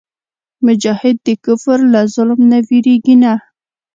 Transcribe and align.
مجاهد 0.65 1.15
د 1.27 1.29
کفر 1.45 1.79
له 1.93 2.01
ظلم 2.13 2.39
نه 2.51 2.59
وېرېږي 2.67 3.15
نه. 3.23 3.33